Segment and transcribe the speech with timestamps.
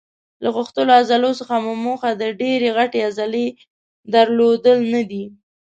[0.43, 1.53] له غښتلو عضلو څخه
[1.85, 3.47] موخه د ډېرې غټې عضلې
[4.13, 5.23] درلودل نه دي.